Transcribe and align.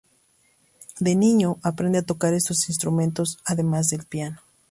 De 1.05 1.13
niño 1.15 1.59
aprende 1.61 1.99
a 1.99 2.05
tocar 2.11 2.33
estos 2.33 2.69
instrumentos, 2.69 3.37
además 3.45 3.89
del 3.89 4.03
piano. 4.05 4.39